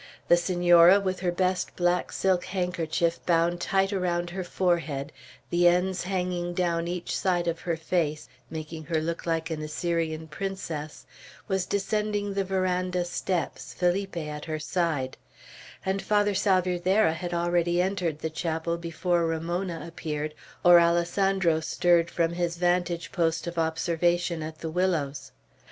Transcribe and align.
The 0.29 0.35
Senora, 0.35 0.99
with 0.99 1.19
her 1.19 1.31
best 1.31 1.75
black 1.75 2.11
silk 2.11 2.45
handkerchief 2.45 3.23
bound 3.27 3.61
tight 3.61 3.93
around 3.93 4.31
her 4.31 4.43
forehead, 4.43 5.11
the 5.51 5.67
ends 5.67 6.05
hanging 6.05 6.55
down 6.55 6.87
each 6.87 7.15
side 7.15 7.47
of 7.47 7.59
her 7.59 7.77
face, 7.77 8.27
making 8.49 8.85
her 8.85 8.99
look 8.99 9.27
like 9.27 9.51
an 9.51 9.61
Assyrian 9.61 10.27
priestess, 10.27 11.05
was 11.47 11.67
descending 11.67 12.33
the 12.33 12.43
veranda 12.43 13.05
steps, 13.05 13.75
Felipe 13.75 14.17
at 14.17 14.45
her 14.45 14.57
side; 14.57 15.17
and 15.85 16.01
Father 16.01 16.33
Salvierderra 16.33 17.13
had 17.13 17.31
already 17.31 17.79
entered 17.79 18.21
the 18.21 18.31
chapel 18.31 18.77
before 18.79 19.27
Ramona 19.27 19.85
appeared, 19.87 20.33
or 20.65 20.79
Alessandro 20.79 21.59
stirred 21.59 22.09
from 22.09 22.33
his 22.33 22.57
vantage 22.57 23.11
post 23.11 23.45
of 23.45 23.59
observation 23.59 24.41
at 24.41 24.61
the 24.61 24.71
willows. 24.71 25.31